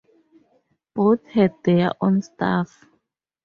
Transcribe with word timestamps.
Both 0.95 1.23
had 1.27 1.53
their 1.63 1.91
own 2.03 2.23
staff. 2.23 2.85